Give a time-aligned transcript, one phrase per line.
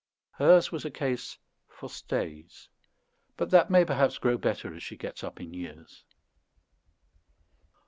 [0.31, 2.69] Hers was a case for stays;
[3.37, 6.03] but that may perhaps grow better as she gets up in years.